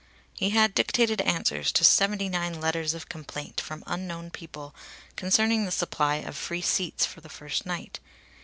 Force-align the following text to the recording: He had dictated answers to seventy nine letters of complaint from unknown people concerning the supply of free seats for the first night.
He 0.33 0.49
had 0.49 0.73
dictated 0.73 1.21
answers 1.21 1.71
to 1.73 1.83
seventy 1.83 2.27
nine 2.27 2.59
letters 2.59 2.95
of 2.95 3.07
complaint 3.07 3.61
from 3.61 3.83
unknown 3.85 4.31
people 4.31 4.73
concerning 5.15 5.63
the 5.65 5.71
supply 5.71 6.15
of 6.15 6.35
free 6.35 6.63
seats 6.63 7.05
for 7.05 7.21
the 7.21 7.29
first 7.29 7.67
night. 7.67 7.99